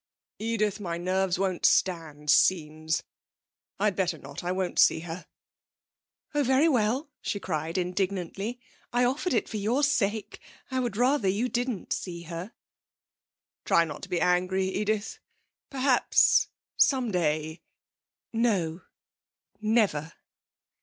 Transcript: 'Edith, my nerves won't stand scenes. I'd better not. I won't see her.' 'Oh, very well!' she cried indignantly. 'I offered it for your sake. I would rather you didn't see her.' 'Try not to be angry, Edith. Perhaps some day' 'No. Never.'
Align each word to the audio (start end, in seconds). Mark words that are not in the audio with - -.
'Edith, 0.39 0.79
my 0.79 0.97
nerves 0.97 1.37
won't 1.37 1.63
stand 1.63 2.31
scenes. 2.31 3.03
I'd 3.77 3.95
better 3.95 4.17
not. 4.17 4.43
I 4.43 4.51
won't 4.51 4.79
see 4.79 5.01
her.' 5.01 5.27
'Oh, 6.33 6.41
very 6.43 6.67
well!' 6.67 7.11
she 7.21 7.39
cried 7.39 7.77
indignantly. 7.77 8.59
'I 8.91 9.03
offered 9.05 9.35
it 9.35 9.47
for 9.47 9.57
your 9.57 9.83
sake. 9.83 10.39
I 10.71 10.79
would 10.79 10.97
rather 10.97 11.27
you 11.27 11.47
didn't 11.49 11.93
see 11.93 12.23
her.' 12.23 12.51
'Try 13.63 13.85
not 13.85 14.01
to 14.01 14.09
be 14.09 14.19
angry, 14.19 14.65
Edith. 14.69 15.19
Perhaps 15.69 16.47
some 16.77 17.11
day' 17.11 17.61
'No. 18.33 18.81
Never.' 19.61 20.13